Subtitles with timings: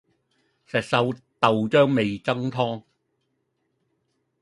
[0.03, 0.07] 石狩豆
[1.69, 2.83] 漿味噌湯